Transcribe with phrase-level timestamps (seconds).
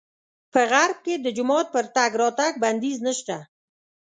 [0.53, 3.37] په غرب کې د جومات پر تګ راتګ بندیز نه شته.